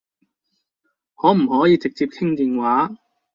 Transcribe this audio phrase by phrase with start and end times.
[1.15, 2.95] 可唔可以直接傾電話？